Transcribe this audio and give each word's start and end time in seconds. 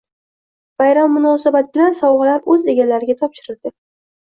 Bayram 0.81 1.13
munosabati 1.17 1.71
bilan 1.77 1.95
sovg‘alar 2.01 2.43
o‘z 2.57 2.67
egalariga 2.75 3.19
topshirildi 3.23 3.77